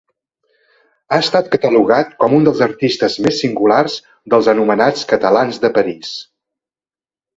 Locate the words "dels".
2.49-2.63, 4.35-4.51